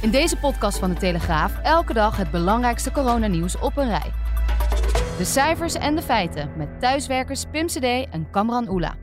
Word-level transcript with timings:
In 0.00 0.10
deze 0.10 0.36
podcast 0.36 0.78
van 0.78 0.90
de 0.90 0.96
Telegraaf 0.96 1.58
elke 1.62 1.92
dag 1.92 2.16
het 2.16 2.30
belangrijkste 2.30 2.90
coronanieuws 2.90 3.58
op 3.58 3.76
een 3.76 3.88
rij. 3.88 4.12
De 5.18 5.24
cijfers 5.24 5.74
en 5.74 5.96
de 5.96 6.02
feiten 6.02 6.52
met 6.56 6.80
thuiswerkers 6.80 7.44
Pim 7.50 7.66
CD 7.66 7.82
en 8.10 8.30
Kamran 8.30 8.68
Oela. 8.68 8.96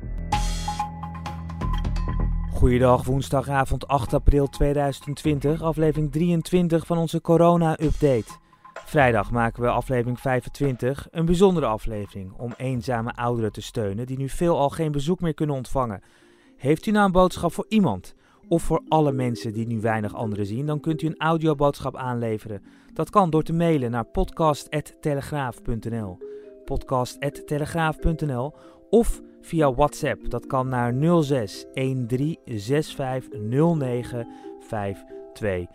Goeiedag, 2.52 3.04
woensdagavond 3.04 3.88
8 3.88 4.14
april 4.14 4.48
2020, 4.48 5.62
aflevering 5.62 6.12
23 6.12 6.86
van 6.86 6.98
onze 6.98 7.22
corona-update. 7.22 8.40
Vrijdag 8.86 9.32
maken 9.32 9.62
we 9.62 9.70
aflevering 9.70 10.20
25, 10.20 11.08
een 11.12 11.26
bijzondere 11.26 11.66
aflevering 11.66 12.34
om 12.38 12.54
eenzame 12.58 13.16
ouderen 13.16 13.52
te 13.52 13.62
steunen 13.62 14.06
die 14.06 14.18
nu 14.18 14.30
veelal 14.30 14.70
geen 14.70 14.92
bezoek 14.92 15.20
meer 15.20 15.34
kunnen 15.34 15.56
ontvangen. 15.56 16.02
Heeft 16.58 16.86
u 16.86 16.92
nou 16.92 17.06
een 17.06 17.12
boodschap 17.12 17.54
voor 17.54 17.66
iemand 17.68 18.16
of 18.48 18.64
voor 18.64 18.84
alle 18.88 19.12
mensen 19.12 19.54
die 19.54 19.68
nu 19.68 19.82
weinig 19.82 20.14
anderen 20.14 20.46
zien, 20.46 20.66
dan 20.66 20.80
kunt 20.80 21.02
u 21.02 21.08
een 21.08 21.18
audioboodschap 21.18 21.96
aanleveren. 21.96 22.62
Dat 22.94 23.10
kan 23.10 23.30
door 23.30 23.44
te 23.44 23.54
mailen 23.54 23.92
naar 23.92 24.06
podcast@telegraaf.nl. 24.06 26.18
podcast@telegraaf.nl 26.66 28.54
of 28.90 29.22
via 29.42 29.74
WhatsApp. 29.74 30.30
Dat 30.30 30.48
kan 30.48 30.68
naar 30.68 30.94
06 30.94 31.66
1365 31.74 33.40
0952. 33.40 35.68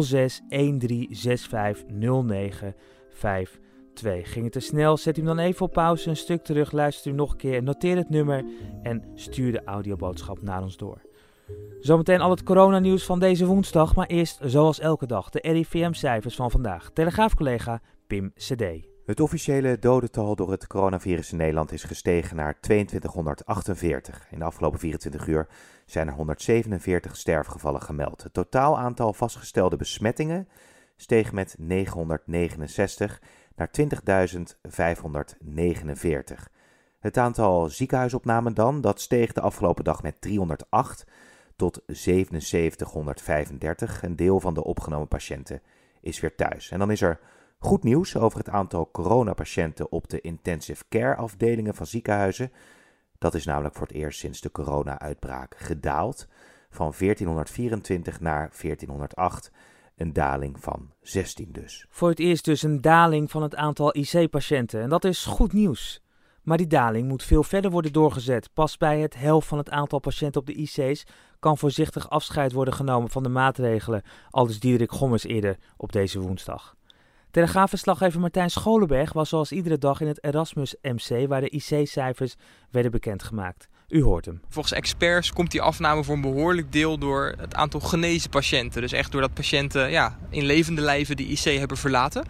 06 0.00 0.42
1365 0.48 1.88
0952. 1.88 4.32
Ging 4.32 4.44
het 4.44 4.52
te 4.52 4.60
snel? 4.60 4.96
Zet 4.96 5.16
hem 5.16 5.24
dan 5.24 5.38
even 5.38 5.66
op 5.66 5.72
pauze, 5.72 6.08
een 6.08 6.16
stuk 6.16 6.44
terug, 6.44 6.72
luister 6.72 7.12
u 7.12 7.14
nog 7.14 7.30
een 7.30 7.36
keer, 7.36 7.62
noteer 7.62 7.96
het 7.96 8.10
nummer 8.10 8.44
en 8.82 9.02
stuur 9.14 9.52
de 9.52 9.64
audioboodschap 9.64 10.42
naar 10.42 10.62
ons 10.62 10.76
door. 10.76 11.00
Zometeen 11.80 12.20
al 12.20 12.30
het 12.30 12.42
coronanieuws 12.42 13.04
van 13.04 13.18
deze 13.18 13.46
woensdag, 13.46 13.94
maar 13.94 14.06
eerst 14.06 14.38
zoals 14.42 14.80
elke 14.80 15.06
dag 15.06 15.30
de 15.30 15.40
RIVM-cijfers 15.40 16.36
van 16.36 16.50
vandaag. 16.50 16.90
Telegraafcollega 16.92 17.80
Pim 18.06 18.32
CD. 18.34 18.62
Het 19.06 19.20
officiële 19.20 19.78
dodental 19.78 20.36
door 20.36 20.50
het 20.50 20.66
coronavirus 20.66 21.32
in 21.32 21.38
Nederland 21.38 21.72
is 21.72 21.84
gestegen 21.84 22.36
naar 22.36 22.60
2248. 22.60 24.26
In 24.30 24.38
de 24.38 24.44
afgelopen 24.44 24.78
24 24.78 25.26
uur 25.26 25.48
zijn 25.86 26.06
er 26.08 26.14
147 26.14 27.16
sterfgevallen 27.16 27.82
gemeld. 27.82 28.22
Het 28.22 28.32
totaal 28.32 28.78
aantal 28.78 29.12
vastgestelde 29.12 29.76
besmettingen 29.76 30.48
steeg 30.96 31.32
met 31.32 31.54
969 31.58 33.22
naar 33.56 33.70
20.549. 33.80 33.82
Het 36.98 37.18
aantal 37.18 37.68
ziekenhuisopnamen 37.68 38.54
dan, 38.54 38.80
dat 38.80 39.00
steeg 39.00 39.32
de 39.32 39.40
afgelopen 39.40 39.84
dag 39.84 40.02
met 40.02 40.20
308 40.20 41.04
tot 41.58 41.82
7735. 41.86 44.02
Een 44.02 44.16
deel 44.16 44.40
van 44.40 44.54
de 44.54 44.64
opgenomen 44.64 45.08
patiënten 45.08 45.62
is 46.00 46.20
weer 46.20 46.34
thuis. 46.34 46.70
En 46.70 46.78
dan 46.78 46.90
is 46.90 47.00
er 47.00 47.20
goed 47.58 47.82
nieuws 47.82 48.16
over 48.16 48.38
het 48.38 48.48
aantal 48.48 48.90
coronapatiënten 48.90 49.92
op 49.92 50.08
de 50.08 50.20
intensive 50.20 50.84
care 50.88 51.16
afdelingen 51.16 51.74
van 51.74 51.86
ziekenhuizen. 51.86 52.52
Dat 53.18 53.34
is 53.34 53.44
namelijk 53.44 53.74
voor 53.74 53.86
het 53.86 53.96
eerst 53.96 54.18
sinds 54.18 54.40
de 54.40 54.50
corona-uitbraak 54.50 55.56
gedaald. 55.56 56.26
Van 56.70 56.92
1424 56.98 58.20
naar 58.20 58.50
1408. 58.60 59.50
Een 59.96 60.12
daling 60.12 60.60
van 60.60 60.90
16 61.00 61.52
dus. 61.52 61.86
Voor 61.88 62.08
het 62.08 62.18
eerst 62.18 62.44
dus 62.44 62.62
een 62.62 62.80
daling 62.80 63.30
van 63.30 63.42
het 63.42 63.54
aantal 63.54 63.96
IC-patiënten. 63.96 64.80
En 64.80 64.88
dat 64.88 65.04
is 65.04 65.24
goed 65.24 65.52
nieuws. 65.52 66.02
Maar 66.48 66.56
die 66.56 66.66
daling 66.66 67.08
moet 67.08 67.22
veel 67.22 67.42
verder 67.42 67.70
worden 67.70 67.92
doorgezet. 67.92 68.50
Pas 68.52 68.76
bij 68.76 69.00
het 69.00 69.16
helft 69.16 69.48
van 69.48 69.58
het 69.58 69.70
aantal 69.70 69.98
patiënten 69.98 70.40
op 70.40 70.46
de 70.46 70.54
IC's 70.54 71.04
kan 71.38 71.58
voorzichtig 71.58 72.10
afscheid 72.10 72.52
worden 72.52 72.74
genomen 72.74 73.10
van 73.10 73.22
de 73.22 73.28
maatregelen, 73.28 74.02
aldus 74.30 74.60
Diederik 74.60 74.92
Gommers 74.92 75.24
eerder 75.24 75.56
op 75.76 75.92
deze 75.92 76.20
woensdag. 76.20 76.76
Telegraafverslaggever 77.30 78.20
Martijn 78.20 78.50
Scholenberg 78.50 79.12
was 79.12 79.28
zoals 79.28 79.52
iedere 79.52 79.78
dag 79.78 80.00
in 80.00 80.06
het 80.06 80.24
Erasmus 80.24 80.74
MC, 80.82 81.28
waar 81.28 81.40
de 81.40 81.50
IC-cijfers 81.50 82.36
werden 82.70 82.90
bekendgemaakt. 82.90 83.68
U 83.88 84.02
hoort 84.02 84.24
hem. 84.24 84.40
Volgens 84.48 84.74
experts 84.74 85.32
komt 85.32 85.50
die 85.50 85.62
afname 85.62 86.04
voor 86.04 86.14
een 86.14 86.20
behoorlijk 86.20 86.72
deel 86.72 86.98
door 86.98 87.34
het 87.38 87.54
aantal 87.54 87.80
genezen 87.80 88.30
patiënten. 88.30 88.80
Dus 88.80 88.92
echt 88.92 89.12
doordat 89.12 89.34
patiënten 89.34 89.90
ja, 89.90 90.18
in 90.30 90.44
levende 90.44 90.80
lijven 90.80 91.16
de 91.16 91.26
IC 91.26 91.58
hebben 91.58 91.76
verlaten. 91.76 92.24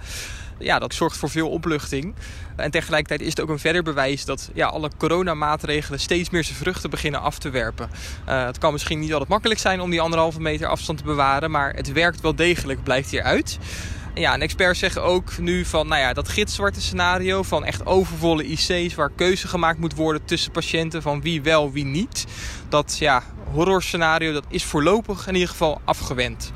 Ja, 0.59 0.79
dat 0.79 0.95
zorgt 0.95 1.17
voor 1.17 1.31
veel 1.31 1.49
opluchting. 1.49 2.15
En 2.57 2.71
tegelijkertijd 2.71 3.21
is 3.21 3.29
het 3.29 3.41
ook 3.41 3.49
een 3.49 3.59
verder 3.59 3.83
bewijs 3.83 4.25
dat 4.25 4.51
ja, 4.55 4.67
alle 4.67 4.91
coronamaatregelen 4.97 6.01
steeds 6.01 6.31
meer 6.31 6.45
zijn 6.45 6.57
vruchten 6.57 6.91
beginnen 6.91 7.21
af 7.21 7.39
te 7.39 7.51
werpen. 7.51 7.91
Uh, 8.29 8.45
het 8.45 8.59
kan 8.59 8.73
misschien 8.73 8.99
niet 8.99 9.13
altijd 9.13 9.31
makkelijk 9.31 9.61
zijn 9.61 9.81
om 9.81 9.91
die 9.91 10.01
anderhalve 10.01 10.41
meter 10.41 10.67
afstand 10.67 10.99
te 10.99 11.05
bewaren, 11.05 11.51
maar 11.51 11.75
het 11.75 11.93
werkt 11.93 12.21
wel 12.21 12.35
degelijk, 12.35 12.83
blijkt 12.83 13.11
hieruit. 13.11 13.59
Ja, 14.15 14.33
en 14.33 14.41
experts 14.41 14.79
zeggen 14.79 15.03
ook 15.03 15.39
nu 15.39 15.65
van 15.65 15.89
nou 15.89 16.01
ja, 16.01 16.13
dat 16.13 16.29
gitzwarte 16.29 16.81
scenario 16.81 17.43
van 17.43 17.65
echt 17.65 17.87
overvolle 17.87 18.45
IC's 18.45 18.95
waar 18.95 19.11
keuze 19.17 19.49
gemaakt 19.49 19.79
moet 19.79 19.95
worden 19.95 20.25
tussen 20.25 20.53
patiënten 20.53 21.03
van 21.03 21.21
wie 21.21 21.43
wel, 21.43 21.73
wie 21.73 21.85
niet. 21.85 22.27
Dat 22.69 22.97
ja, 22.99 23.23
horrorscenario 23.53 24.33
dat 24.33 24.45
is 24.49 24.65
voorlopig 24.65 25.27
in 25.27 25.35
ieder 25.35 25.49
geval 25.49 25.81
afgewend. 25.85 26.53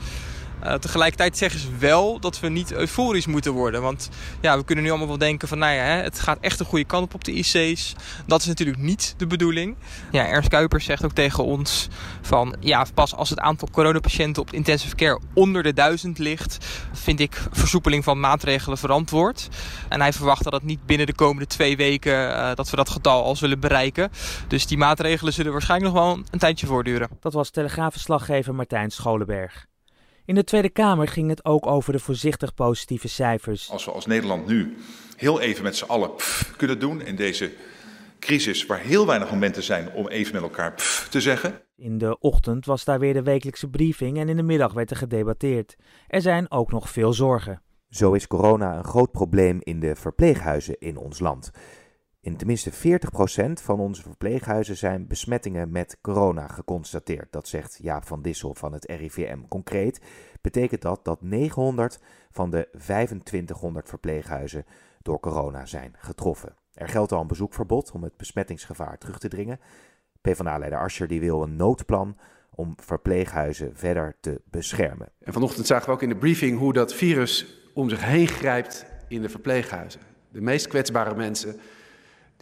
Uh, 0.65 0.75
tegelijkertijd 0.75 1.39
zeggen 1.39 1.61
ze 1.61 1.77
wel 1.79 2.21
dat 2.21 2.41
we 2.41 2.49
niet 2.49 2.73
euforisch 2.73 3.27
moeten 3.27 3.53
worden. 3.53 3.83
Want 3.83 4.09
ja, 4.41 4.57
we 4.57 4.65
kunnen 4.65 4.85
nu 4.85 4.91
allemaal 4.91 5.09
wel 5.09 5.19
denken 5.19 5.49
van, 5.49 5.59
nou 5.59 5.75
ja, 5.75 5.83
hè, 5.83 6.03
het 6.03 6.21
gaat 6.21 6.39
echt 6.41 6.59
de 6.59 6.65
goede 6.65 6.85
kant 6.85 7.05
op 7.05 7.15
op 7.15 7.25
de 7.25 7.33
IC's. 7.33 7.95
Dat 8.27 8.41
is 8.41 8.47
natuurlijk 8.47 8.79
niet 8.79 9.15
de 9.17 9.27
bedoeling. 9.27 9.77
Ja, 10.11 10.27
Ernst 10.27 10.49
Kuipers 10.49 10.85
zegt 10.85 11.05
ook 11.05 11.13
tegen 11.13 11.45
ons 11.45 11.89
van, 12.21 12.57
ja, 12.61 12.87
pas 12.95 13.15
als 13.15 13.31
het 13.31 13.39
aantal 13.39 13.69
coronapatiënten 13.73 14.43
op 14.43 14.53
intensive 14.53 14.95
care 14.95 15.21
onder 15.35 15.63
de 15.63 15.73
duizend 15.73 16.19
ligt, 16.19 16.67
vind 16.93 17.21
ik 17.21 17.43
versoepeling 17.51 18.05
van 18.05 18.21
maatregelen 18.21 18.79
verantwoord. 18.79 19.49
En 19.89 20.01
hij 20.01 20.13
verwacht 20.13 20.45
dat 20.45 20.53
het 20.53 20.63
niet 20.63 20.87
binnen 20.87 21.07
de 21.07 21.15
komende 21.15 21.47
twee 21.47 21.77
weken, 21.77 22.13
uh, 22.13 22.55
dat 22.55 22.71
we 22.71 22.77
dat 22.77 22.91
getal 22.91 23.25
al 23.25 23.37
zullen 23.37 23.61
bereiken. 23.61 24.11
Dus 24.49 24.67
die 24.67 24.79
maatregelen 24.79 25.33
zullen 25.33 25.53
waarschijnlijk 25.53 25.95
nog 25.95 26.05
wel 26.05 26.19
een 26.31 26.39
tijdje 26.39 26.67
voortduren. 26.67 27.09
Dat 27.21 27.33
was 27.33 27.51
telegraafverslaggever 27.51 28.55
Martijn 28.55 28.91
Scholenberg. 28.91 29.71
In 30.25 30.35
de 30.35 30.45
Tweede 30.45 30.69
Kamer 30.69 31.09
ging 31.09 31.29
het 31.29 31.45
ook 31.45 31.67
over 31.67 31.93
de 31.93 31.99
voorzichtig 31.99 32.55
positieve 32.55 33.09
cijfers. 33.09 33.71
Als 33.71 33.85
we 33.85 33.91
als 33.91 34.07
Nederland 34.07 34.47
nu 34.47 34.77
heel 35.17 35.41
even 35.41 35.63
met 35.63 35.77
z'n 35.77 35.85
allen 35.85 36.15
pff 36.15 36.57
kunnen 36.57 36.79
doen 36.79 37.03
in 37.03 37.17
deze 37.17 37.53
crisis 38.19 38.67
waar 38.67 38.79
heel 38.79 39.07
weinig 39.07 39.31
momenten 39.31 39.63
zijn 39.63 39.93
om 39.93 40.09
even 40.09 40.33
met 40.33 40.43
elkaar 40.43 40.75
pff 40.75 41.09
te 41.09 41.21
zeggen. 41.21 41.63
In 41.77 41.99
de 41.99 42.19
ochtend 42.19 42.67
was 42.67 42.85
daar 42.85 42.99
weer 42.99 43.13
de 43.13 43.23
wekelijkse 43.23 43.69
briefing 43.69 44.19
en 44.19 44.29
in 44.29 44.37
de 44.37 44.43
middag 44.43 44.73
werd 44.73 44.91
er 44.91 44.97
gedebatteerd. 44.97 45.77
Er 46.07 46.21
zijn 46.21 46.51
ook 46.51 46.71
nog 46.71 46.91
veel 46.91 47.13
zorgen. 47.13 47.63
Zo 47.89 48.13
is 48.13 48.27
corona 48.27 48.77
een 48.77 48.85
groot 48.85 49.11
probleem 49.11 49.59
in 49.63 49.81
de 49.81 49.97
verpleeghuizen 49.97 50.79
in 50.79 50.97
ons 50.97 51.19
land. 51.19 51.51
In 52.23 52.37
tenminste 52.37 52.73
40% 52.73 52.75
van 53.53 53.81
onze 53.81 54.03
verpleeghuizen 54.03 54.77
zijn 54.77 55.07
besmettingen 55.07 55.71
met 55.71 55.99
corona 56.01 56.47
geconstateerd. 56.47 57.33
Dat 57.33 57.49
zegt 57.49 57.79
Jaap 57.81 58.07
van 58.07 58.23
Dissel 58.23 58.55
van 58.55 58.73
het 58.73 58.85
RIVM. 58.85 59.39
Concreet 59.49 60.01
betekent 60.41 60.83
dat 60.83 61.05
dat 61.05 61.23
900 61.23 61.99
van 62.31 62.51
de 62.51 62.69
2500 62.73 63.89
verpleeghuizen 63.89 64.65
door 65.03 65.21
corona 65.21 65.67
zijn 65.67 65.95
getroffen. 65.99 66.55
Er 66.75 66.89
geldt 66.89 67.13
al 67.13 67.21
een 67.21 67.27
bezoekverbod 67.27 67.91
om 67.93 68.03
het 68.03 68.17
besmettingsgevaar 68.17 68.99
terug 68.99 69.19
te 69.19 69.29
dringen. 69.29 69.61
PvdA-leider 70.21 70.79
Ascher 70.79 71.09
die 71.09 71.21
wil 71.21 71.43
een 71.43 71.57
noodplan 71.57 72.17
om 72.51 72.75
verpleeghuizen 72.77 73.77
verder 73.77 74.17
te 74.21 74.41
beschermen. 74.45 75.09
En 75.19 75.33
vanochtend 75.33 75.67
zagen 75.67 75.87
we 75.87 75.93
ook 75.93 76.03
in 76.03 76.09
de 76.09 76.17
briefing 76.17 76.59
hoe 76.59 76.73
dat 76.73 76.95
virus 76.95 77.63
om 77.75 77.89
zich 77.89 78.05
heen 78.05 78.29
grijpt 78.29 78.87
in 79.09 79.23
de 79.23 79.29
verpleeghuizen. 79.29 80.01
De 80.29 80.41
meest 80.41 80.67
kwetsbare 80.67 81.15
mensen 81.15 81.61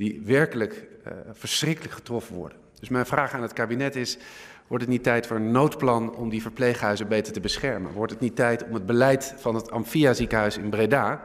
die 0.01 0.21
werkelijk 0.25 0.87
uh, 1.07 1.13
verschrikkelijk 1.33 1.95
getroffen 1.95 2.37
worden. 2.37 2.59
Dus 2.79 2.89
mijn 2.89 3.07
vraag 3.07 3.33
aan 3.33 3.43
het 3.43 3.53
kabinet 3.53 3.97
is: 3.97 4.19
wordt 4.67 4.85
het 4.85 4.93
niet 4.93 5.03
tijd 5.03 5.27
voor 5.27 5.37
een 5.37 5.51
noodplan 5.51 6.15
om 6.15 6.29
die 6.29 6.43
verpleeghuizen 6.43 7.09
beter 7.09 7.33
te 7.33 7.41
beschermen? 7.41 7.93
Wordt 7.93 8.13
het 8.13 8.21
niet 8.21 8.37
tijd 8.37 8.65
om 8.65 8.75
het 8.75 8.87
beleid 8.87 9.35
van 9.37 9.55
het 9.55 9.71
Amphia 9.71 10.13
ziekenhuis 10.13 10.59
in 10.59 10.71
Breda, 10.71 11.23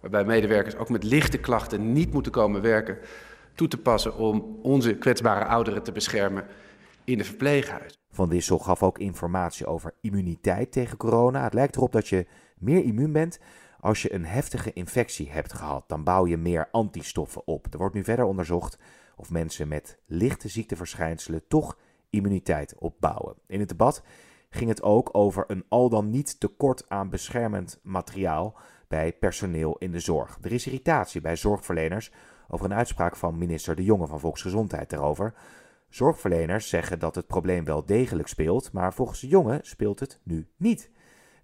waarbij 0.00 0.24
medewerkers 0.24 0.76
ook 0.76 0.88
met 0.88 1.04
lichte 1.04 1.38
klachten 1.38 1.92
niet 1.92 2.12
moeten 2.12 2.32
komen 2.32 2.62
werken, 2.62 2.98
toe 3.54 3.68
te 3.68 3.78
passen 3.78 4.16
om 4.16 4.58
onze 4.62 4.94
kwetsbare 4.94 5.44
ouderen 5.44 5.82
te 5.82 5.92
beschermen 5.92 6.44
in 7.04 7.18
de 7.18 7.24
verpleeghuizen. 7.24 7.98
Van 8.10 8.28
Dissel 8.28 8.58
gaf 8.58 8.82
ook 8.82 8.98
informatie 8.98 9.66
over 9.66 9.94
immuniteit 10.00 10.72
tegen 10.72 10.96
corona. 10.96 11.42
Het 11.42 11.54
lijkt 11.54 11.76
erop 11.76 11.92
dat 11.92 12.08
je 12.08 12.26
meer 12.58 12.84
immuun 12.84 13.12
bent 13.12 13.38
als 13.84 14.02
je 14.02 14.14
een 14.14 14.24
heftige 14.24 14.72
infectie 14.72 15.30
hebt 15.30 15.52
gehad. 15.52 15.88
Dan 15.88 16.04
bouw 16.04 16.26
je 16.26 16.36
meer 16.36 16.68
antistoffen 16.70 17.46
op. 17.46 17.66
Er 17.70 17.78
wordt 17.78 17.94
nu 17.94 18.04
verder 18.04 18.24
onderzocht 18.24 18.78
of 19.16 19.30
mensen 19.30 19.68
met 19.68 19.98
lichte 20.06 20.48
ziekteverschijnselen 20.48 21.46
toch 21.48 21.78
immuniteit 22.10 22.74
opbouwen. 22.78 23.36
In 23.46 23.60
het 23.60 23.68
debat 23.68 24.02
ging 24.50 24.68
het 24.68 24.82
ook 24.82 25.08
over 25.12 25.44
een 25.46 25.64
al 25.68 25.88
dan 25.88 26.10
niet 26.10 26.40
tekort 26.40 26.88
aan 26.88 27.10
beschermend 27.10 27.80
materiaal 27.82 28.56
bij 28.88 29.12
personeel 29.12 29.78
in 29.78 29.92
de 29.92 30.00
zorg. 30.00 30.38
Er 30.42 30.52
is 30.52 30.66
irritatie 30.66 31.20
bij 31.20 31.36
zorgverleners 31.36 32.12
over 32.48 32.66
een 32.66 32.74
uitspraak 32.74 33.16
van 33.16 33.38
minister 33.38 33.76
De 33.76 33.84
Jonge 33.84 34.06
van 34.06 34.20
Volksgezondheid 34.20 34.90
daarover. 34.90 35.34
Zorgverleners 35.88 36.68
zeggen 36.68 36.98
dat 36.98 37.14
het 37.14 37.26
probleem 37.26 37.64
wel 37.64 37.86
degelijk 37.86 38.28
speelt, 38.28 38.72
maar 38.72 38.94
volgens 38.94 39.20
De 39.20 39.28
Jonge 39.28 39.58
speelt 39.62 40.00
het 40.00 40.20
nu 40.22 40.48
niet. 40.56 40.90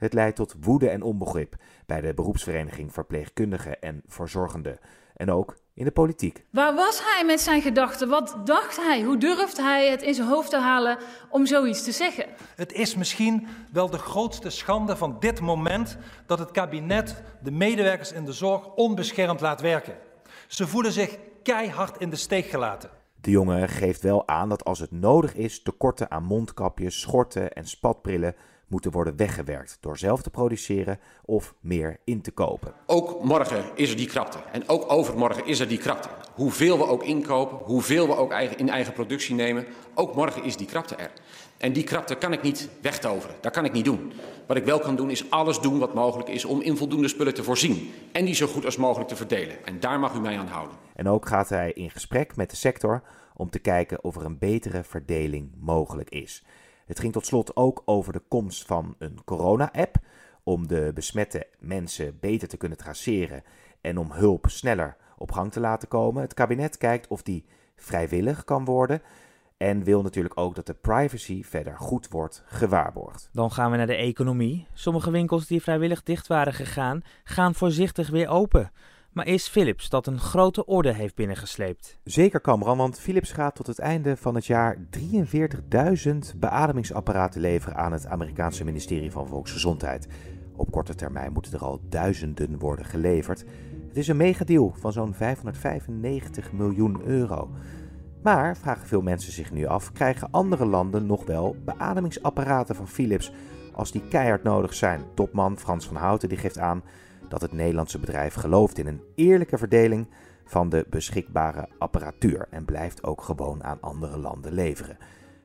Het 0.01 0.13
leidt 0.13 0.37
tot 0.37 0.55
woede 0.61 0.89
en 0.89 1.03
onbegrip 1.03 1.55
bij 1.87 2.01
de 2.01 2.15
beroepsvereniging 2.15 2.93
verpleegkundigen 2.93 3.81
en 3.81 4.03
verzorgenden 4.07 4.79
en 5.17 5.31
ook 5.31 5.57
in 5.75 5.85
de 5.85 5.91
politiek. 5.91 6.45
Waar 6.51 6.75
was 6.75 7.01
hij 7.05 7.25
met 7.25 7.41
zijn 7.41 7.63
gedachten? 7.63 8.09
Wat 8.09 8.37
dacht 8.45 8.77
hij? 8.77 9.03
Hoe 9.03 9.19
durft 9.19 9.57
hij 9.57 9.91
het 9.91 10.03
in 10.03 10.15
zijn 10.15 10.29
hoofd 10.29 10.51
te 10.51 10.59
halen 10.59 10.99
om 11.31 11.47
zoiets 11.47 11.85
te 11.85 11.93
zeggen? 11.93 12.27
Het 12.55 12.73
is 12.73 12.95
misschien 12.95 13.47
wel 13.73 13.91
de 13.91 13.99
grootste 13.99 14.51
schande 14.51 14.97
van 14.97 15.17
dit 15.19 15.41
moment 15.41 15.97
dat 16.27 16.39
het 16.39 16.51
kabinet 16.51 17.23
de 17.43 17.51
medewerkers 17.51 18.13
in 18.13 18.25
de 18.25 18.33
zorg 18.33 18.75
onbeschermd 18.75 19.41
laat 19.41 19.61
werken. 19.61 19.95
Ze 20.47 20.67
voelen 20.67 20.93
zich 20.93 21.19
keihard 21.43 21.99
in 21.99 22.11
de 22.11 22.17
steek 22.17 22.47
gelaten. 22.47 22.91
De 23.21 23.31
jongen 23.31 23.69
geeft 23.69 24.03
wel 24.03 24.29
aan 24.29 24.49
dat 24.49 24.65
als 24.65 24.79
het 24.79 24.91
nodig 24.91 25.35
is, 25.35 25.63
tekorten 25.63 26.11
aan 26.11 26.25
mondkapjes, 26.25 27.01
schorten 27.01 27.53
en 27.53 27.67
spatbrillen 27.67 28.35
moeten 28.71 28.91
worden 28.91 29.17
weggewerkt 29.17 29.79
door 29.81 29.99
zelf 29.99 30.23
te 30.23 30.31
produceren 30.31 30.99
of 31.25 31.55
meer 31.61 31.97
in 32.05 32.21
te 32.21 32.31
kopen. 32.31 32.73
Ook 32.87 33.25
morgen 33.25 33.65
is 33.75 33.91
er 33.91 33.97
die 33.97 34.07
krapte 34.07 34.39
en 34.53 34.69
ook 34.69 34.93
overmorgen 34.93 35.47
is 35.47 35.61
er 35.61 35.69
die 35.69 35.79
krapte. 35.79 36.09
Hoeveel 36.35 36.79
we 36.79 36.87
ook 36.87 37.03
inkopen, 37.03 37.59
hoeveel 37.59 38.07
we 38.07 38.17
ook 38.17 38.33
in 38.33 38.69
eigen 38.69 38.93
productie 38.93 39.35
nemen, 39.35 39.67
ook 39.95 40.15
morgen 40.15 40.45
is 40.45 40.57
die 40.57 40.67
krapte 40.67 40.95
er. 40.95 41.11
En 41.59 41.73
die 41.73 41.85
krapte 41.85 42.15
kan 42.15 42.33
ik 42.33 42.43
niet 42.43 42.69
wegtoveren, 42.81 43.37
dat 43.41 43.53
kan 43.53 43.65
ik 43.65 43.73
niet 43.73 43.85
doen. 43.85 44.13
Wat 44.47 44.57
ik 44.57 44.65
wel 44.65 44.79
kan 44.79 44.97
doen 44.97 45.11
is 45.11 45.31
alles 45.31 45.61
doen 45.61 45.79
wat 45.79 45.95
mogelijk 45.95 46.29
is 46.29 46.45
om 46.45 46.61
in 46.61 46.77
voldoende 46.77 47.09
spullen 47.09 47.35
te 47.35 47.45
voorzien 47.45 47.93
en 48.13 48.25
die 48.25 48.35
zo 48.35 48.47
goed 48.47 48.65
als 48.65 48.77
mogelijk 48.77 49.09
te 49.09 49.17
verdelen. 49.17 49.67
En 49.67 49.81
daar 49.81 50.01
mag 50.01 50.15
u 50.15 50.21
mij 50.21 50.39
aan 50.39 50.47
houden. 50.47 50.77
En 50.95 51.09
ook 51.09 51.27
gaat 51.27 51.49
hij 51.49 51.73
in 51.73 51.91
gesprek 51.91 52.37
met 52.37 52.51
de 52.51 52.57
sector 52.57 53.03
om 53.35 53.51
te 53.51 53.59
kijken 53.59 54.05
of 54.05 54.17
er 54.17 54.25
een 54.25 54.39
betere 54.39 54.83
verdeling 54.85 55.51
mogelijk 55.59 56.11
is. 56.11 56.45
Het 56.91 57.01
ging 57.01 57.13
tot 57.13 57.27
slot 57.27 57.57
ook 57.57 57.83
over 57.85 58.13
de 58.13 58.23
komst 58.29 58.67
van 58.67 58.95
een 58.99 59.19
corona-app 59.25 59.97
om 60.43 60.67
de 60.67 60.91
besmette 60.95 61.47
mensen 61.59 62.19
beter 62.21 62.49
te 62.49 62.57
kunnen 62.57 62.79
traceren 62.79 63.43
en 63.81 63.99
om 63.99 64.13
hulp 64.13 64.47
sneller 64.49 64.97
op 65.19 65.33
gang 65.33 65.53
te 65.53 65.61
laten 65.61 65.89
komen. 65.89 66.23
Het 66.23 66.35
kabinet 66.35 66.77
kijkt 66.77 67.09
of 67.09 67.23
die 67.23 67.45
vrijwillig 67.77 68.45
kan 68.45 68.65
worden 68.65 69.03
en 69.57 69.85
wil 69.85 70.03
natuurlijk 70.03 70.39
ook 70.39 70.55
dat 70.55 70.67
de 70.67 70.75
privacy 70.75 71.45
verder 71.45 71.77
goed 71.79 72.09
wordt 72.09 72.43
gewaarborgd. 72.47 73.29
Dan 73.33 73.51
gaan 73.51 73.71
we 73.71 73.77
naar 73.77 73.87
de 73.87 73.95
economie. 73.95 74.67
Sommige 74.73 75.11
winkels 75.11 75.47
die 75.47 75.63
vrijwillig 75.63 76.03
dicht 76.03 76.27
waren 76.27 76.55
gegaan, 76.55 77.03
gaan 77.25 77.55
voorzichtig 77.55 78.09
weer 78.09 78.29
open. 78.29 78.73
Maar 79.13 79.27
is 79.27 79.49
Philips 79.49 79.89
dat 79.89 80.07
een 80.07 80.19
grote 80.19 80.65
orde 80.65 80.93
heeft 80.93 81.15
binnengesleept? 81.15 81.99
Zeker 82.05 82.41
Kamran, 82.41 82.77
want 82.77 83.01
Philips 83.01 83.33
gaat 83.33 83.55
tot 83.55 83.67
het 83.67 83.79
einde 83.79 84.17
van 84.17 84.35
het 84.35 84.47
jaar 84.47 84.79
43.000 84.99 86.37
beademingsapparaten 86.37 87.41
leveren 87.41 87.77
aan 87.77 87.93
het 87.93 88.07
Amerikaanse 88.07 88.65
ministerie 88.65 89.11
van 89.11 89.27
Volksgezondheid. 89.27 90.09
Op 90.57 90.71
korte 90.71 90.95
termijn 90.95 91.33
moeten 91.33 91.53
er 91.53 91.65
al 91.65 91.81
duizenden 91.89 92.59
worden 92.59 92.85
geleverd. 92.85 93.45
Het 93.89 93.97
is 93.97 94.09
een 94.09 94.17
megadeal 94.17 94.75
van 94.79 94.93
zo'n 94.93 95.15
595 95.15 96.53
miljoen 96.53 97.03
euro. 97.05 97.51
Maar, 98.23 98.57
vragen 98.57 98.87
veel 98.87 99.03
mensen 99.03 99.33
zich 99.33 99.53
nu 99.53 99.67
af, 99.67 99.93
krijgen 99.93 100.31
andere 100.31 100.67
landen 100.67 101.07
nog 101.07 101.27
wel 101.27 101.57
beademingsapparaten 101.65 102.75
van 102.75 102.89
Philips 102.89 103.33
als 103.73 103.93
die 103.93 104.03
keihard 104.09 104.43
nodig 104.43 104.75
zijn? 104.75 105.03
Topman 105.15 105.59
Frans 105.59 105.87
van 105.87 105.97
Houten 105.97 106.29
die 106.29 106.39
geeft 106.39 106.59
aan 106.59 106.83
dat 107.31 107.41
het 107.41 107.53
Nederlandse 107.53 107.99
bedrijf 107.99 108.35
gelooft 108.35 108.79
in 108.79 108.87
een 108.87 109.03
eerlijke 109.15 109.59
verdeling 109.59 110.07
van 110.45 110.69
de 110.69 110.87
beschikbare 110.91 111.69
apparatuur 111.79 112.47
en 112.51 112.65
blijft 112.65 113.05
ook 113.05 113.23
gewoon 113.23 113.65
aan 113.65 113.81
andere 113.81 114.19
landen 114.19 114.53
leveren. 114.53 114.99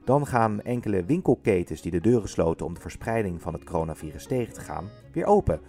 Dan 0.05 0.27
gaan 0.27 0.61
enkele 0.61 1.05
winkelketens 1.05 1.81
die 1.81 1.91
de 1.91 2.01
deuren 2.01 2.29
sloten 2.29 2.65
om 2.65 2.73
de 2.73 2.81
verspreiding 2.81 3.41
van 3.41 3.53
het 3.53 3.63
coronavirus 3.63 4.25
tegen 4.25 4.53
te 4.53 4.61
gaan, 4.61 4.89
weer 5.11 5.25
open. 5.25 5.61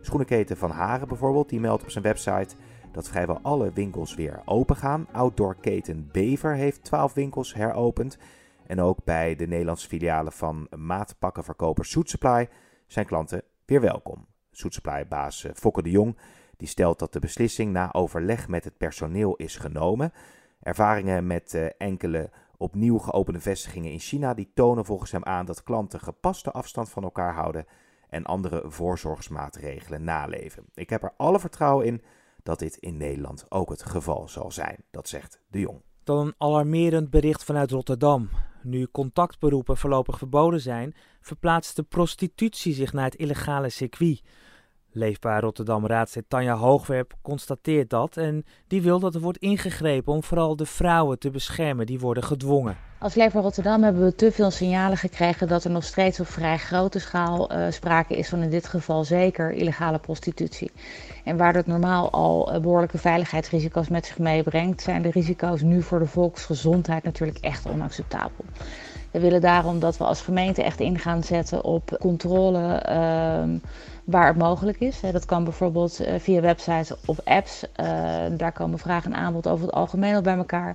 Schoenenketen 0.00 0.56
Van 0.56 0.70
Haren 0.70 1.08
bijvoorbeeld, 1.08 1.48
die 1.48 1.60
meldt 1.60 1.82
op 1.82 1.90
zijn 1.90 2.04
website 2.04 2.56
dat 2.92 3.08
vrijwel 3.08 3.38
alle 3.42 3.72
winkels 3.72 4.14
weer 4.14 4.42
open 4.44 4.76
gaan. 4.76 5.06
Outdoorketen 5.12 6.08
Bever 6.12 6.54
heeft 6.54 6.84
12 6.84 7.14
winkels 7.14 7.54
heropend. 7.54 8.18
En 8.66 8.80
ook 8.80 9.04
bij 9.04 9.36
de 9.36 9.46
Nederlandse 9.46 9.88
filialen 9.88 10.32
van 10.32 10.66
maatpakkenverkoper 10.76 11.84
Suit 11.84 12.10
Supply 12.10 12.48
zijn 12.86 13.06
klanten 13.06 13.42
weer 13.64 13.80
welkom. 13.80 14.26
Soetsupply-baas 14.58 15.44
eh, 15.44 15.50
Fokke 15.54 15.82
de 15.82 15.90
Jong 15.90 16.16
die 16.58 16.68
stelt 16.68 16.98
dat 16.98 17.12
de 17.12 17.18
beslissing 17.18 17.72
na 17.72 17.92
overleg 17.92 18.48
met 18.48 18.64
het 18.64 18.76
personeel 18.76 19.36
is 19.36 19.56
genomen. 19.56 20.12
Ervaringen 20.62 21.26
met 21.26 21.54
uh, 21.54 21.66
enkele 21.78 22.30
opnieuw 22.56 22.98
geopende 22.98 23.40
vestigingen 23.40 23.92
in 23.92 23.98
China 23.98 24.34
die 24.34 24.50
tonen 24.54 24.84
volgens 24.84 25.10
hem 25.10 25.24
aan 25.24 25.46
dat 25.46 25.62
klanten 25.62 26.00
gepaste 26.00 26.50
afstand 26.50 26.90
van 26.90 27.02
elkaar 27.02 27.34
houden 27.34 27.66
en 28.08 28.24
andere 28.24 28.62
voorzorgsmaatregelen 28.66 30.04
naleven. 30.04 30.64
Ik 30.74 30.90
heb 30.90 31.02
er 31.02 31.12
alle 31.16 31.40
vertrouwen 31.40 31.86
in 31.86 32.02
dat 32.42 32.58
dit 32.58 32.76
in 32.76 32.96
Nederland 32.96 33.46
ook 33.48 33.70
het 33.70 33.82
geval 33.82 34.28
zal 34.28 34.50
zijn, 34.50 34.84
dat 34.90 35.08
zegt 35.08 35.40
de 35.50 35.60
Jong. 35.60 35.82
Dan 36.04 36.26
een 36.26 36.34
alarmerend 36.38 37.10
bericht 37.10 37.44
vanuit 37.44 37.70
Rotterdam. 37.70 38.28
Nu 38.62 38.86
contactberoepen 38.86 39.76
voorlopig 39.76 40.18
verboden 40.18 40.60
zijn, 40.60 40.94
verplaatst 41.20 41.76
de 41.76 41.82
prostitutie 41.82 42.74
zich 42.74 42.92
naar 42.92 43.04
het 43.04 43.14
illegale 43.14 43.68
circuit. 43.68 44.22
Leefbaar 44.92 45.40
Rotterdam-raadslid 45.40 46.24
Tanja 46.28 46.54
Hoogwerp 46.54 47.14
constateert 47.22 47.90
dat 47.90 48.16
en 48.16 48.44
die 48.66 48.82
wil 48.82 49.00
dat 49.00 49.14
er 49.14 49.20
wordt 49.20 49.38
ingegrepen 49.38 50.12
om 50.12 50.22
vooral 50.22 50.56
de 50.56 50.66
vrouwen 50.66 51.18
te 51.18 51.30
beschermen 51.30 51.86
die 51.86 52.00
worden 52.00 52.24
gedwongen. 52.24 52.76
Als 53.00 53.14
Leefbaar 53.14 53.42
Rotterdam 53.42 53.82
hebben 53.82 54.04
we 54.04 54.14
te 54.14 54.32
veel 54.32 54.50
signalen 54.50 54.96
gekregen 54.96 55.48
dat 55.48 55.64
er 55.64 55.70
nog 55.70 55.84
steeds 55.84 56.20
op 56.20 56.26
vrij 56.26 56.58
grote 56.58 56.98
schaal 56.98 57.52
uh, 57.52 57.70
sprake 57.70 58.16
is 58.16 58.28
van 58.28 58.42
in 58.42 58.50
dit 58.50 58.66
geval 58.66 59.04
zeker 59.04 59.52
illegale 59.52 59.98
prostitutie. 59.98 60.70
En 61.24 61.36
waar 61.36 61.54
het 61.54 61.66
normaal 61.66 62.10
al 62.10 62.54
uh, 62.54 62.60
behoorlijke 62.60 62.98
veiligheidsrisico's 62.98 63.88
met 63.88 64.06
zich 64.06 64.18
meebrengt, 64.18 64.82
zijn 64.82 65.02
de 65.02 65.10
risico's 65.10 65.62
nu 65.62 65.82
voor 65.82 65.98
de 65.98 66.06
volksgezondheid 66.06 67.02
natuurlijk 67.02 67.38
echt 67.38 67.68
onacceptabel. 67.68 68.44
We 69.10 69.20
willen 69.20 69.40
daarom 69.40 69.80
dat 69.80 69.96
we 69.96 70.04
als 70.04 70.20
gemeente 70.20 70.62
echt 70.62 70.80
in 70.80 70.98
gaan 70.98 71.22
zetten 71.22 71.64
op 71.64 71.96
controle 72.00 72.82
uh, 72.88 73.60
waar 74.04 74.26
het 74.26 74.36
mogelijk 74.36 74.80
is. 74.80 75.00
Dat 75.12 75.24
kan 75.24 75.44
bijvoorbeeld 75.44 76.00
uh, 76.00 76.14
via 76.18 76.40
websites 76.40 76.92
of 77.04 77.18
apps. 77.24 77.64
Uh, 77.80 77.86
daar 78.30 78.52
komen 78.52 78.78
vragen 78.78 79.12
en 79.12 79.18
aanbod 79.18 79.48
over 79.48 79.66
het 79.66 79.74
algemeen 79.74 80.14
al 80.14 80.20
bij 80.20 80.36
elkaar. 80.36 80.74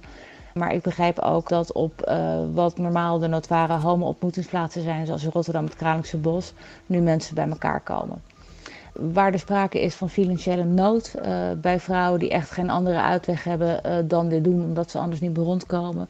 Maar 0.53 0.73
ik 0.73 0.81
begrijp 0.81 1.19
ook 1.19 1.49
dat 1.49 1.71
op 1.71 2.07
uh, 2.07 2.39
wat 2.53 2.77
normaal 2.77 3.19
de 3.19 3.27
notoire 3.27 3.73
homo-ontmoetingsplaatsen 3.73 4.83
zijn, 4.83 5.05
zoals 5.05 5.23
in 5.23 5.29
Rotterdam 5.33 5.63
het 5.63 5.75
Kralingse 5.75 6.17
Bos, 6.17 6.53
nu 6.85 6.99
mensen 6.99 7.35
bij 7.35 7.49
elkaar 7.49 7.79
komen. 7.79 8.21
Waar 8.93 9.33
er 9.33 9.39
sprake 9.39 9.81
is 9.81 9.95
van 9.95 10.09
financiële 10.09 10.63
nood 10.63 11.15
bij 11.57 11.79
vrouwen 11.79 12.19
die 12.19 12.29
echt 12.29 12.51
geen 12.51 12.69
andere 12.69 13.01
uitweg 13.01 13.43
hebben 13.43 14.07
dan 14.07 14.29
dit 14.29 14.43
doen, 14.43 14.63
omdat 14.63 14.91
ze 14.91 14.97
anders 14.97 15.21
niet 15.21 15.37
meer 15.37 15.45
rondkomen, 15.45 16.07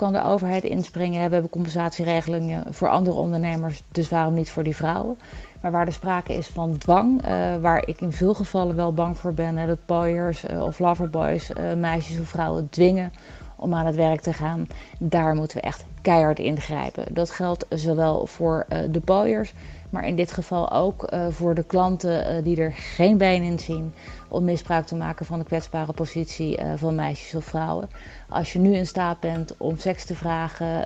kan 0.00 0.12
de 0.12 0.24
overheid 0.24 0.64
inspringen. 0.64 1.26
We 1.26 1.32
hebben 1.32 1.50
compensatieregelingen 1.50 2.74
voor 2.74 2.88
andere 2.88 3.16
ondernemers, 3.16 3.82
dus 3.92 4.08
waarom 4.08 4.34
niet 4.34 4.50
voor 4.50 4.62
die 4.62 4.76
vrouwen? 4.76 5.18
Maar 5.60 5.70
waar 5.70 5.86
er 5.86 5.92
sprake 5.92 6.34
is 6.34 6.46
van 6.46 6.78
dwang, 6.78 7.26
uh, 7.26 7.56
waar 7.56 7.86
ik 7.86 8.00
in 8.00 8.12
veel 8.12 8.34
gevallen 8.34 8.76
wel 8.76 8.94
bang 8.94 9.18
voor 9.18 9.34
ben, 9.34 9.56
hè, 9.56 9.66
dat 9.66 9.86
boyers 9.86 10.44
uh, 10.44 10.62
of 10.62 10.78
loverboys 10.78 11.50
uh, 11.50 11.74
meisjes 11.74 12.20
of 12.20 12.28
vrouwen 12.28 12.68
dwingen 12.68 13.12
om 13.56 13.74
aan 13.74 13.86
het 13.86 13.94
werk 13.94 14.20
te 14.20 14.32
gaan, 14.32 14.66
daar 14.98 15.34
moeten 15.34 15.56
we 15.56 15.62
echt 15.62 15.84
keihard 16.02 16.38
ingrijpen. 16.38 17.14
Dat 17.14 17.30
geldt 17.30 17.66
zowel 17.68 18.26
voor 18.26 18.66
de 18.90 19.00
boyers, 19.04 19.52
maar 19.90 20.06
in 20.06 20.16
dit 20.16 20.32
geval 20.32 20.72
ook 20.72 21.12
voor 21.30 21.54
de 21.54 21.64
klanten 21.64 22.44
die 22.44 22.60
er 22.60 22.72
geen 22.72 23.18
been 23.18 23.42
in 23.42 23.58
zien 23.58 23.92
om 24.28 24.44
misbruik 24.44 24.86
te 24.86 24.96
maken 24.96 25.26
van 25.26 25.38
de 25.38 25.44
kwetsbare 25.44 25.92
positie 25.92 26.58
van 26.76 26.94
meisjes 26.94 27.34
of 27.34 27.44
vrouwen. 27.44 27.88
Als 28.28 28.52
je 28.52 28.58
nu 28.58 28.74
in 28.74 28.86
staat 28.86 29.20
bent 29.20 29.54
om 29.56 29.78
seks 29.78 30.04
te 30.04 30.14
vragen 30.14 30.84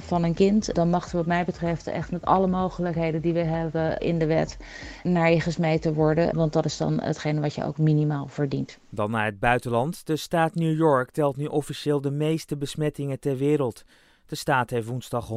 van 0.00 0.22
een 0.22 0.34
kind, 0.34 0.74
dan 0.74 0.90
mag 0.90 1.10
er 1.10 1.16
wat 1.16 1.26
mij 1.26 1.44
betreft 1.44 1.86
echt 1.86 2.10
met 2.10 2.24
alle 2.24 2.46
mogelijkheden 2.46 3.20
die 3.20 3.32
we 3.32 3.44
hebben 3.44 3.98
in 3.98 4.18
de 4.18 4.26
wet 4.26 4.56
naar 5.02 5.30
je 5.30 5.40
gesmeten 5.40 5.94
worden. 5.94 6.36
Want 6.36 6.52
dat 6.52 6.64
is 6.64 6.76
dan 6.76 7.00
hetgene 7.00 7.40
wat 7.40 7.54
je 7.54 7.64
ook 7.64 7.78
minimaal 7.78 8.26
verdient. 8.26 8.78
Dan 8.90 9.10
naar 9.10 9.24
het 9.24 9.40
buitenland. 9.40 10.06
De 10.06 10.16
staat 10.16 10.54
New 10.54 10.76
York 10.76 11.10
telt 11.10 11.36
nu 11.36 11.44
officieel 11.44 12.00
de 12.00 12.10
meeste 12.10 12.56
besmettingen 12.56 13.20
ter 13.20 13.36
wereld. 13.36 13.84
De 14.26 14.34
staat 14.34 14.70
heeft 14.70 14.86
woensdag 14.86 15.30
149.316 15.30 15.36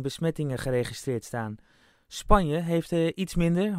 besmettingen 0.00 0.58
geregistreerd 0.58 1.24
staan. 1.24 1.56
Spanje 2.06 2.58
heeft 2.58 2.90
er 2.90 3.16
iets 3.16 3.34
minder, 3.34 3.72
146.690. 3.72 3.78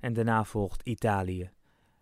En 0.00 0.12
daarna 0.12 0.44
volgt 0.44 0.82
Italië. 0.82 1.50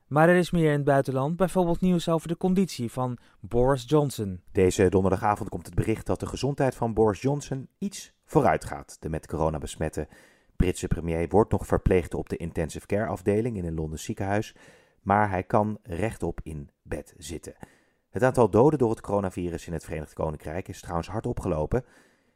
Maar 0.06 0.28
er 0.28 0.36
is 0.36 0.50
meer 0.50 0.66
in 0.66 0.76
het 0.76 0.84
buitenland, 0.84 1.36
bijvoorbeeld 1.36 1.80
nieuws 1.80 2.08
over 2.08 2.28
de 2.28 2.36
conditie 2.36 2.90
van 2.90 3.18
Boris 3.40 3.84
Johnson. 3.86 4.40
Deze 4.52 4.88
donderdagavond 4.88 5.48
komt 5.48 5.66
het 5.66 5.74
bericht 5.74 6.06
dat 6.06 6.20
de 6.20 6.26
gezondheid 6.26 6.74
van 6.74 6.94
Boris 6.94 7.20
Johnson 7.20 7.68
iets 7.78 8.12
vooruit 8.24 8.64
gaat. 8.64 8.96
De 9.00 9.08
met 9.08 9.26
corona 9.26 9.58
besmette 9.58 10.08
Britse 10.56 10.88
premier 10.88 11.28
wordt 11.28 11.50
nog 11.50 11.66
verpleegd 11.66 12.14
op 12.14 12.28
de 12.28 12.36
intensive 12.36 12.86
care 12.86 13.06
afdeling 13.06 13.56
in 13.56 13.64
een 13.64 13.74
Londens 13.74 14.04
ziekenhuis, 14.04 14.54
maar 15.02 15.30
hij 15.30 15.42
kan 15.42 15.78
rechtop 15.82 16.40
in 16.42 16.70
bed 16.82 17.14
zitten. 17.18 17.54
Het 18.10 18.22
aantal 18.22 18.50
doden 18.50 18.78
door 18.78 18.90
het 18.90 19.00
coronavirus 19.00 19.66
in 19.66 19.72
het 19.72 19.84
Verenigd 19.84 20.12
Koninkrijk 20.12 20.68
is 20.68 20.80
trouwens 20.80 21.08
hard 21.08 21.26
opgelopen. 21.26 21.84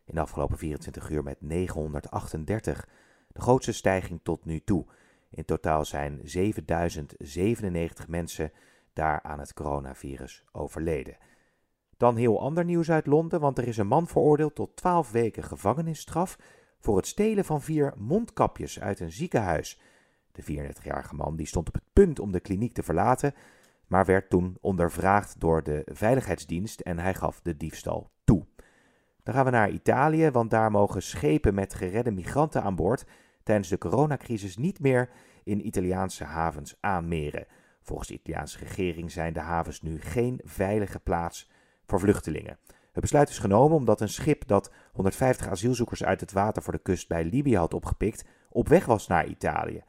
In 0.04 0.14
de 0.14 0.20
afgelopen 0.20 0.58
24 0.58 1.11
uur 1.11 1.23
met 1.23 1.40
938, 1.40 2.88
de 3.28 3.40
grootste 3.40 3.73
stijging 3.73 4.20
tot 4.23 4.44
nu 4.44 4.61
toe. 4.64 4.87
In 5.30 5.44
totaal 5.44 5.85
zijn 5.85 6.20
7097 6.23 8.08
mensen 8.08 8.52
daar 8.92 9.23
aan 9.23 9.38
het 9.38 9.52
coronavirus 9.52 10.44
overleden. 10.52 11.16
Dan 11.96 12.16
heel 12.16 12.40
ander 12.40 12.64
nieuws 12.64 12.90
uit 12.90 13.06
Londen, 13.06 13.40
want 13.40 13.58
er 13.58 13.66
is 13.68 13.76
een 13.76 13.87
man 13.87 14.06
veroordeeld 14.06 14.54
tot 14.54 14.76
12 14.76 15.11
weken 15.11 15.42
gevangenisstraf 15.42 16.38
voor 16.80 16.96
het 16.96 17.06
stelen 17.06 17.44
van 17.44 17.62
vier 17.62 17.92
mondkapjes 17.96 18.80
uit 18.80 19.00
een 19.00 19.12
ziekenhuis. 19.12 19.80
De 20.36 20.72
34-jarige 20.72 21.14
man 21.14 21.36
die 21.36 21.46
stond 21.46 21.68
op 21.68 21.74
het 21.74 21.92
punt 21.92 22.18
om 22.18 22.32
de 22.32 22.40
kliniek 22.40 22.74
te 22.74 22.82
verlaten, 22.82 23.34
maar 23.86 24.04
werd 24.04 24.30
toen 24.30 24.56
ondervraagd 24.60 25.40
door 25.40 25.62
de 25.62 25.82
veiligheidsdienst 25.92 26.80
en 26.80 26.98
hij 26.98 27.14
gaf 27.14 27.40
de 27.40 27.56
diefstal 27.56 28.10
toe. 28.24 28.46
Dan 29.22 29.34
gaan 29.34 29.44
we 29.44 29.50
naar 29.50 29.70
Italië, 29.70 30.30
want 30.30 30.50
daar 30.50 30.70
mogen 30.70 31.02
schepen 31.02 31.54
met 31.54 31.74
geredde 31.74 32.10
migranten 32.10 32.62
aan 32.62 32.74
boord 32.74 33.04
tijdens 33.42 33.68
de 33.68 33.78
coronacrisis 33.78 34.56
niet 34.56 34.80
meer 34.80 35.08
in 35.44 35.66
Italiaanse 35.66 36.24
havens 36.24 36.76
aanmeren. 36.80 37.46
Volgens 37.82 38.08
de 38.08 38.14
Italiaanse 38.14 38.58
regering 38.58 39.12
zijn 39.12 39.32
de 39.32 39.40
havens 39.40 39.82
nu 39.82 40.00
geen 40.00 40.40
veilige 40.44 40.98
plaats 40.98 41.50
voor 41.86 42.00
vluchtelingen. 42.00 42.58
Het 42.92 43.00
besluit 43.00 43.28
is 43.28 43.38
genomen 43.38 43.76
omdat 43.76 44.00
een 44.00 44.08
schip 44.08 44.46
dat 44.46 44.72
150 44.92 45.48
asielzoekers 45.48 46.04
uit 46.04 46.20
het 46.20 46.32
water 46.32 46.62
voor 46.62 46.72
de 46.72 46.82
kust 46.82 47.08
bij 47.08 47.24
Libië 47.24 47.56
had 47.56 47.74
opgepikt, 47.74 48.24
op 48.50 48.68
weg 48.68 48.84
was 48.84 49.06
naar 49.06 49.26
Italië. 49.26 49.82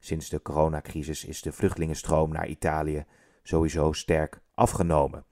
Sinds 0.00 0.28
de 0.28 0.42
coronacrisis 0.42 1.24
is 1.24 1.42
de 1.42 1.52
vluchtelingenstroom 1.52 2.32
naar 2.32 2.46
Italië 2.46 3.04
sowieso 3.42 3.92
sterk 3.92 4.40
afgenomen. 4.54 5.24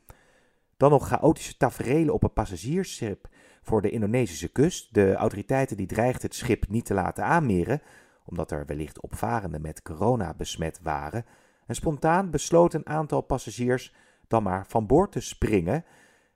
Dan 0.76 0.90
nog 0.90 1.08
chaotische 1.08 1.56
taferelen 1.56 2.14
op 2.14 2.22
een 2.22 2.32
passagiersschip 2.32 3.28
voor 3.62 3.82
de 3.82 3.90
Indonesische 3.90 4.48
kust. 4.48 4.94
De 4.94 5.14
autoriteiten 5.14 5.76
die 5.76 5.86
dreigden 5.86 6.22
het 6.22 6.34
schip 6.34 6.68
niet 6.68 6.84
te 6.84 6.94
laten 6.94 7.24
aanmeren, 7.24 7.82
omdat 8.24 8.50
er 8.50 8.66
wellicht 8.66 9.00
opvarenden 9.00 9.60
met 9.60 9.82
corona 9.82 10.34
besmet 10.34 10.80
waren. 10.82 11.24
En 11.66 11.74
spontaan 11.74 12.30
besloot 12.30 12.74
een 12.74 12.86
aantal 12.86 13.20
passagiers 13.20 13.94
dan 14.26 14.42
maar 14.42 14.66
van 14.66 14.86
boord 14.86 15.12
te 15.12 15.20
springen 15.20 15.84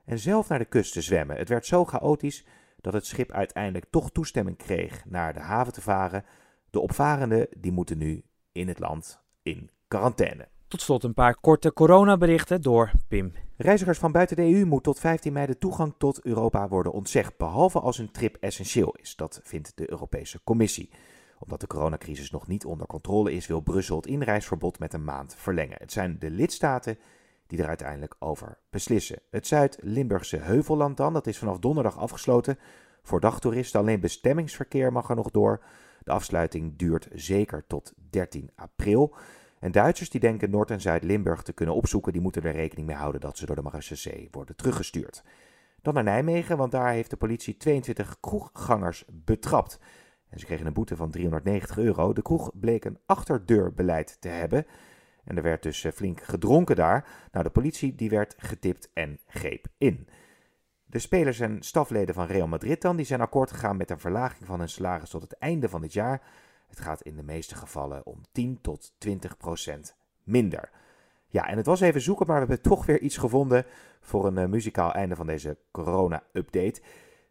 en 0.05 0.19
zelf 0.19 0.49
naar 0.49 0.59
de 0.59 0.65
kust 0.65 0.93
te 0.93 1.01
zwemmen. 1.01 1.37
Het 1.37 1.49
werd 1.49 1.67
zo 1.67 1.85
chaotisch 1.85 2.47
dat 2.81 2.93
het 2.93 3.07
schip 3.07 3.33
uiteindelijk 3.33 3.87
toch 3.91 4.11
toestemming 4.11 4.57
kreeg 4.57 5.05
naar 5.05 5.33
de 5.33 5.41
haven 5.41 5.73
te 5.73 5.81
varen. 5.81 6.25
De 6.73 6.81
opvarenden 6.81 7.47
die 7.59 7.73
moeten 7.73 7.99
nu 7.99 8.23
in 8.53 8.69
het 8.69 8.79
land 8.79 9.21
in 9.43 9.71
quarantaine. 9.89 10.49
Tot 10.69 10.81
slot 10.81 11.05
een 11.05 11.15
paar 11.15 11.37
korte 11.41 11.73
coronaberichten 11.73 12.61
door 12.63 12.93
Pim. 13.09 13.33
Reizigers 13.57 13.99
van 13.99 14.13
buiten 14.13 14.37
de 14.37 14.43
EU 14.43 14.65
moet 14.65 14.83
tot 14.83 14.99
15 14.99 15.33
mei 15.33 15.47
de 15.47 15.59
toegang 15.59 15.95
tot 15.99 16.25
Europa 16.25 16.69
worden 16.69 16.93
ontzegd, 16.93 17.37
behalve 17.37 17.81
als 17.81 17.99
een 17.99 18.11
trip 18.11 18.37
essentieel 18.41 18.97
is. 19.01 19.17
Dat 19.17 19.41
vindt 19.43 19.73
de 19.75 19.91
Europese 19.91 20.41
Commissie. 20.45 20.91
Omdat 21.39 21.61
de 21.61 21.67
coronacrisis 21.67 22.31
nog 22.31 22.47
niet 22.47 22.65
onder 22.65 22.87
controle 22.87 23.33
is, 23.33 23.47
wil 23.47 23.61
Brussel 23.61 23.97
het 23.97 24.07
inreisverbod 24.07 24.79
met 24.79 24.93
een 24.93 25.05
maand 25.05 25.35
verlengen. 25.39 25.77
Het 25.79 25.93
zijn 25.93 26.17
de 26.19 26.31
lidstaten 26.31 26.99
die 27.47 27.63
er 27.63 27.69
uiteindelijk 27.69 28.15
over 28.19 28.59
beslissen. 28.71 29.19
Het 29.31 29.47
Zuid-Limburgse 29.47 30.37
Heuvelland 30.37 30.97
dan, 30.97 31.13
dat 31.13 31.27
is 31.27 31.39
vanaf 31.39 31.59
donderdag 31.59 31.99
afgesloten 31.99 32.59
voor 33.03 33.21
dagtoeristen. 33.21 33.81
Alleen 33.81 34.01
bestemmingsverkeer 34.01 34.93
mag 34.93 35.09
er 35.09 35.17
nog 35.17 35.31
door. 35.31 35.63
De 36.05 36.13
afsluiting 36.13 36.77
duurt 36.77 37.09
zeker 37.13 37.67
tot 37.67 37.93
13 38.11 38.51
april. 38.55 39.15
En 39.59 39.73
Duitsers 39.73 40.11
die 40.11 40.21
denken 40.21 40.51
Noord- 40.51 40.71
en 40.71 40.81
Zuid-Limburg 40.81 41.43
te 41.43 41.53
kunnen 41.53 41.75
opzoeken, 41.75 42.13
die 42.13 42.23
moeten 42.23 42.43
er 42.43 42.53
rekening 42.53 42.87
mee 42.87 42.97
houden 42.97 43.21
dat 43.21 43.39
ze 43.39 43.47
door 43.47 43.57
de 43.57 43.63
Marechaussee 43.63 44.29
worden 44.31 44.57
teruggestuurd. 44.57 45.23
Dan 45.83 45.95
naar 45.95 46.03
Nijmegen, 46.03 46.57
want 46.57 46.73
daar 46.73 46.93
heeft 46.93 47.11
de 47.11 47.17
politie 47.17 47.57
22 47.57 48.21
kroeggangers 48.21 49.05
betrapt. 49.11 49.79
En 50.29 50.39
ze 50.39 50.47
kregen 50.47 50.67
een 50.67 50.73
boete 50.73 50.97
van 50.97 51.11
390 51.11 51.79
euro. 51.79 52.13
De 52.13 52.23
kroeg 52.23 52.51
bleek 52.55 52.85
een 52.85 52.99
achterdeurbeleid 53.07 54.17
te 54.21 54.29
hebben. 54.29 54.67
En 55.25 55.37
er 55.37 55.43
werd 55.43 55.63
dus 55.63 55.85
eh, 55.85 55.93
flink 55.93 56.23
gedronken 56.23 56.77
daar. 56.77 57.29
Nou, 57.33 57.45
de 57.45 57.51
politie 57.51 57.95
die 57.95 58.11
werd 58.11 58.35
getipt 58.37 58.91
en 58.95 59.21
greep 59.27 59.67
in. 59.79 60.09
De 60.93 60.99
spelers 60.99 61.41
en 61.41 61.63
stafleden 61.63 62.15
van 62.15 62.27
Real 62.27 62.47
Madrid 62.47 62.83
dan, 62.83 62.97
die 62.97 63.07
zijn 63.07 63.21
akkoord 63.21 63.51
gegaan 63.51 63.77
met 63.77 63.91
een 63.91 64.01
verlaging 64.01 64.47
van 64.47 64.59
hun 64.59 64.69
salaris 64.69 65.11
tot 65.11 65.23
het 65.23 65.33
einde 65.39 65.69
van 65.69 65.81
dit 65.81 65.93
jaar. 65.93 66.23
Het 66.67 66.81
gaat 66.81 67.03
in 67.03 67.17
de 67.17 67.23
meeste 67.23 67.55
gevallen 67.55 68.07
om 68.07 68.21
10 68.33 68.59
tot 68.61 68.93
20 68.99 69.37
procent 69.37 69.97
minder. 70.23 70.71
Ja, 71.27 71.47
en 71.49 71.57
het 71.57 71.67
was 71.67 71.81
even 71.81 72.01
zoeken, 72.01 72.27
maar 72.27 72.41
we 72.41 72.47
hebben 72.47 72.71
toch 72.71 72.87
weer 72.87 73.01
iets 73.01 73.17
gevonden 73.17 73.65
voor 74.01 74.27
een 74.27 74.39
uh, 74.39 74.47
muzikaal 74.47 74.93
einde 74.93 75.17
van 75.17 75.27
deze 75.27 75.57
corona-update. 75.71 76.81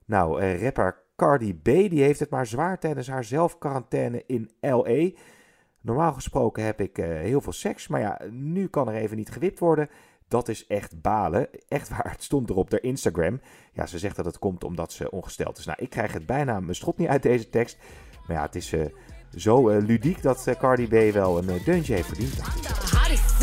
Nou, 0.06 0.42
uh, 0.42 0.64
rapper 0.64 1.04
Cardi 1.16 1.54
B 1.54 1.66
die 1.66 2.04
heeft 2.04 2.20
het 2.20 2.30
maar 2.30 2.48
zwaar 2.48 2.80
tijdens 2.80 3.08
haar 3.08 3.24
zelfquarantaine 3.24 4.24
in 4.26 4.52
L.A. 4.60 5.10
Normaal 5.82 6.14
gesproken 6.14 6.64
heb 6.64 6.82
ik 6.82 6.98
uh, 6.98 7.06
heel 7.06 7.42
veel 7.42 7.54
seks, 7.54 7.88
maar 7.88 8.00
ja, 8.00 8.20
nu 8.30 8.68
kan 8.68 8.88
er 8.88 8.96
even 8.96 9.18
niet 9.18 9.32
gewipt 9.32 9.60
worden. 9.60 9.90
Dat 10.32 10.48
is 10.48 10.68
echt 10.68 11.02
balen. 11.02 11.48
Echt 11.68 11.90
waar, 11.90 12.12
het 12.12 12.24
stond 12.24 12.50
erop 12.50 12.74
op 12.74 12.80
Instagram. 12.80 13.42
Ja, 13.74 13.86
ze 13.86 14.00
zegt 14.00 14.16
dat 14.16 14.26
het 14.26 14.40
komt 14.40 14.64
omdat 14.64 14.94
ze 14.94 15.12
ongesteld 15.12 15.58
is. 15.58 15.66
Nou, 15.66 15.78
ik 15.82 15.90
krijg 15.90 16.14
het 16.14 16.26
bijna 16.26 16.60
mijn 16.60 16.76
schot 16.76 16.98
niet 16.98 17.08
uit 17.08 17.24
deze 17.24 17.50
tekst. 17.50 17.78
Maar 18.28 18.38
ja, 18.38 18.44
het 18.44 18.56
is 18.56 18.74
uh, 18.74 18.86
zo 19.36 19.70
uh, 19.70 19.86
ludiek 19.86 20.22
dat 20.22 20.56
Cardi 20.60 20.88
B 20.88 21.14
wel 21.14 21.38
een 21.38 21.62
deuntje 21.66 21.94
heeft 21.94 22.08
verdiend. 22.08 22.34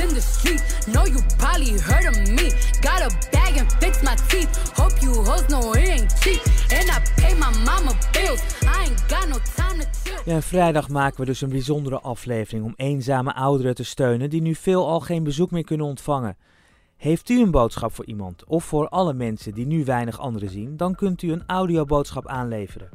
in 0.00 0.08
the 0.14 0.20
street. 0.20 0.62
Know 0.92 1.06
you 1.06 1.20
probably 1.36 1.78
heard 1.80 2.06
of 2.08 2.16
me. 2.30 2.50
Got 2.80 3.00
a 3.02 3.10
bag 3.30 3.58
and 3.60 3.72
fix 3.80 4.02
my 4.02 4.14
teeth. 4.28 4.72
Hope 4.74 5.00
you 5.00 5.12
hoes 5.12 5.46
know 5.46 5.74
it 5.76 5.88
ain't 5.88 6.12
cheap. 6.20 6.42
And 6.78 6.88
I 6.90 6.98
pay 7.20 7.34
my 7.34 7.50
mama 7.64 7.92
bills. 8.12 8.40
I 8.62 8.84
ain't 8.84 9.08
got 9.08 9.28
no 9.28 9.38
time 9.56 9.78
to 9.80 9.86
chill. 10.04 10.22
Ja, 10.24 10.42
vrijdag 10.42 10.88
maken 10.88 11.20
we 11.20 11.26
dus 11.26 11.40
een 11.40 11.48
bijzondere 11.48 12.00
aflevering 12.00 12.64
om 12.64 12.72
eenzame 12.76 13.34
ouderen 13.34 13.74
te 13.74 13.84
steunen 13.84 14.30
die 14.30 14.42
nu 14.42 14.54
veelal 14.54 15.00
geen 15.00 15.24
bezoek 15.24 15.50
meer 15.50 15.64
kunnen 15.64 15.86
ontvangen. 15.86 16.36
Heeft 16.98 17.28
u 17.28 17.42
een 17.42 17.50
boodschap 17.50 17.92
voor 17.92 18.06
iemand 18.06 18.44
of 18.44 18.64
voor 18.64 18.88
alle 18.88 19.14
mensen 19.14 19.54
die 19.54 19.66
nu 19.66 19.84
weinig 19.84 20.18
anderen 20.18 20.50
zien, 20.50 20.76
dan 20.76 20.94
kunt 20.94 21.22
u 21.22 21.32
een 21.32 21.42
audioboodschap 21.46 22.26
aanleveren. 22.26 22.88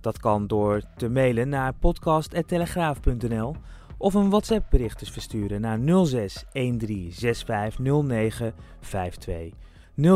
Dat 0.00 0.18
kan 0.18 0.46
door 0.46 0.82
te 0.96 1.08
mailen 1.08 1.48
naar 1.48 1.74
podcast.telegraaf.nl 1.74 3.56
of 3.98 4.14
een 4.14 4.30
WhatsApp 4.30 4.70
bericht 4.70 5.10
versturen 5.10 5.60
naar 5.60 5.78
06 6.06 6.44
13 6.52 7.12
65 7.12 7.78
09 7.78 8.54
52. 8.80 9.52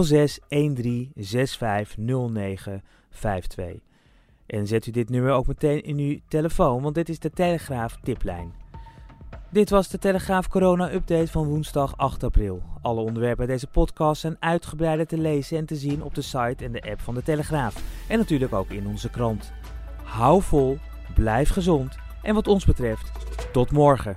06 0.04 0.40
13 0.48 1.12
65 1.14 1.96
09 1.96 2.82
52. 3.10 3.80
En 4.46 4.66
zet 4.66 4.86
u 4.86 4.90
dit 4.90 5.10
nummer 5.10 5.32
ook 5.32 5.46
meteen 5.46 5.82
in 5.82 5.98
uw 5.98 6.18
telefoon, 6.28 6.82
want 6.82 6.94
dit 6.94 7.08
is 7.08 7.18
de 7.18 7.30
Telegraaf 7.30 7.98
tiplijn. 8.02 8.63
Dit 9.54 9.70
was 9.70 9.88
de 9.88 9.98
Telegraaf 9.98 10.48
Corona 10.48 10.92
Update 10.92 11.30
van 11.30 11.44
woensdag 11.44 11.96
8 11.96 12.22
april. 12.22 12.62
Alle 12.82 13.00
onderwerpen 13.00 13.40
uit 13.40 13.48
deze 13.48 13.66
podcast 13.66 14.20
zijn 14.20 14.36
uitgebreider 14.40 15.06
te 15.06 15.18
lezen 15.18 15.58
en 15.58 15.66
te 15.66 15.76
zien 15.76 16.02
op 16.02 16.14
de 16.14 16.22
site 16.22 16.64
en 16.64 16.72
de 16.72 16.90
app 16.90 17.00
van 17.00 17.14
de 17.14 17.22
Telegraaf. 17.22 17.82
En 18.08 18.18
natuurlijk 18.18 18.52
ook 18.52 18.70
in 18.70 18.86
onze 18.86 19.10
krant. 19.10 19.52
Hou 20.02 20.42
vol, 20.42 20.78
blijf 21.14 21.50
gezond 21.50 21.96
en 22.22 22.34
wat 22.34 22.48
ons 22.48 22.64
betreft, 22.64 23.10
tot 23.52 23.70
morgen. 23.70 24.16